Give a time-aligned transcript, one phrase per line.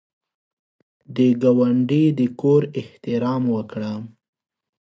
[1.15, 3.91] د ګاونډي د کور احترام وکړه